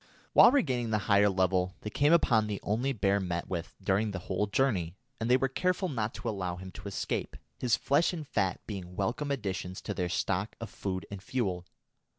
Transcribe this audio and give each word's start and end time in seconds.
While 0.33 0.51
regaining 0.51 0.89
the 0.89 0.97
higher 1.05 1.29
level, 1.29 1.75
they 1.81 1.91
came 1.91 2.11
upon 2.11 2.47
the 2.47 2.59
only 2.63 2.91
bear 2.91 3.19
met 3.19 3.47
with 3.47 3.75
during 3.83 4.09
the 4.09 4.17
whole 4.25 4.47
journey, 4.47 4.95
and 5.19 5.29
they 5.29 5.37
were 5.37 5.47
careful 5.47 5.89
not 5.89 6.15
to 6.15 6.27
allow 6.29 6.55
him 6.55 6.71
to 6.71 6.87
escape, 6.87 7.37
his 7.59 7.75
flesh 7.77 8.11
and 8.11 8.27
fat 8.27 8.61
being 8.65 8.95
welcome 8.95 9.29
additions 9.29 9.79
to 9.81 9.93
their 9.93 10.09
stock 10.09 10.55
of 10.59 10.71
food 10.71 11.05
and 11.11 11.21
fuel. 11.21 11.67